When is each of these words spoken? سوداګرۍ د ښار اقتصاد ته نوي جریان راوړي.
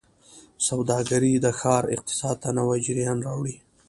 سوداګرۍ 0.67 1.33
د 1.39 1.47
ښار 1.59 1.83
اقتصاد 1.95 2.35
ته 2.43 2.49
نوي 2.57 2.79
جریان 2.85 3.17
راوړي. 3.27 3.55